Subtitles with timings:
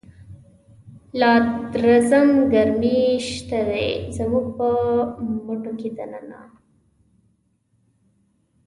[1.19, 4.69] لادرزم ګرمی شته دی، زموږ په
[5.45, 6.41] مټوکی دننه